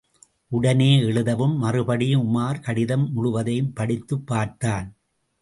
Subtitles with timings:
[0.47, 1.57] உடனே எழுதவும்.
[1.57, 4.95] மறுபடியும் உமார் கடிதம் முழுவதையும் படித்துப் பார்த்தான்.